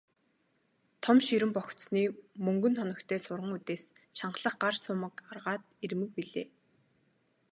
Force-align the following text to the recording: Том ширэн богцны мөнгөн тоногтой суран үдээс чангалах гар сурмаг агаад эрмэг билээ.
Том 1.03 1.17
ширэн 1.25 1.51
богцны 1.57 2.03
мөнгөн 2.45 2.73
тоногтой 2.79 3.19
суран 3.25 3.51
үдээс 3.57 3.83
чангалах 4.17 4.55
гар 4.63 4.75
сурмаг 4.83 5.15
агаад 5.33 5.63
эрмэг 5.85 6.09
билээ. 6.17 6.47